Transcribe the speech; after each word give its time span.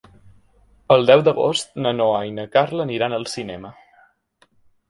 El 0.95 1.05
deu 1.09 1.21
d'agost 1.27 1.69
na 1.87 1.93
Noa 1.99 2.23
i 2.31 2.33
na 2.39 2.47
Carla 2.57 2.83
aniran 2.89 3.17
al 3.19 3.29
cinema. 3.37 3.73